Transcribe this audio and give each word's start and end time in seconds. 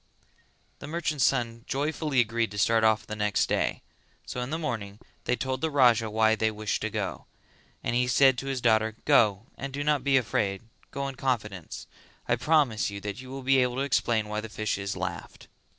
The 0.79 0.87
merchant's 0.87 1.25
son 1.25 1.63
joyfully 1.67 2.21
agreed 2.21 2.49
to 2.49 2.57
start 2.57 2.83
off 2.83 3.05
the 3.05 3.15
next 3.15 3.45
day; 3.47 3.83
so 4.25 4.41
in 4.41 4.49
the 4.49 4.57
morning 4.57 4.97
they 5.25 5.35
told 5.35 5.61
the 5.61 5.69
Raja 5.69 6.09
why 6.09 6.33
they 6.33 6.49
wished 6.49 6.81
to 6.81 6.89
go, 6.89 7.27
and 7.83 7.95
he 7.95 8.07
said 8.07 8.35
to 8.39 8.47
his 8.47 8.61
daughter 8.61 8.95
"Go 9.05 9.45
and 9.59 9.71
do 9.71 9.83
not 9.83 10.03
be 10.03 10.17
afraid; 10.17 10.63
go 10.89 11.07
in 11.07 11.13
confidence, 11.17 11.85
I 12.27 12.35
promise 12.35 12.89
you 12.89 12.99
that 13.01 13.21
you 13.21 13.29
will 13.29 13.43
be 13.43 13.59
able 13.59 13.75
to 13.75 13.81
explain 13.81 14.27
why 14.27 14.41
the 14.41 14.49
fishes 14.49 14.97
laughed." 14.97 15.47